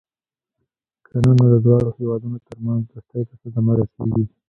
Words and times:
کنه 1.05 1.31
نو 1.37 1.45
د 1.53 1.55
دواړو 1.65 1.89
هېوادونو 1.97 2.37
ترمنځ 2.47 2.81
دوستۍ 2.89 3.21
ته 3.27 3.33
صدمه 3.41 3.73
رسېږي. 3.79 4.23